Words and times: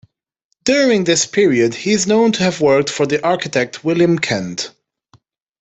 During 0.63 1.03
this 1.03 1.27
period 1.27 1.75
he 1.75 1.91
is 1.91 2.07
known 2.07 2.31
to 2.31 2.41
have 2.41 2.59
worked 2.59 2.89
for 2.89 3.05
the 3.05 3.23
architect 3.23 3.83
William 3.83 4.17
Kent. 4.17 4.71